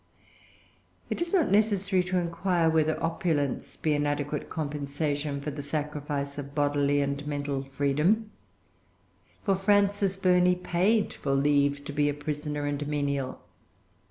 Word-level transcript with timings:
It 1.11 1.21
is 1.21 1.31
not 1.31 1.51
necessary 1.51 2.01
to 2.05 2.17
inquire 2.17 2.71
whether 2.71 2.99
opulence 3.03 3.77
be 3.77 3.93
an 3.93 4.07
adequate 4.07 4.49
compensation 4.49 5.39
for 5.41 5.51
the 5.51 5.61
sacrifice 5.61 6.39
of 6.39 6.55
bodily 6.55 7.01
and 7.01 7.23
mental 7.27 7.61
freedom; 7.61 8.31
for 9.43 9.53
Frances 9.53 10.17
Burney 10.17 10.55
paid 10.55 11.13
for 11.13 11.33
leave 11.35 11.85
to 11.85 11.93
be 11.93 12.09
a 12.09 12.15
prisoner 12.15 12.65
and 12.65 12.81
a 12.81 12.85
menial. 12.87 13.43